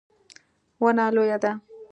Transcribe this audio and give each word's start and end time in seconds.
ونه 0.81 1.05
لویه 1.15 1.37
ده 1.43 1.51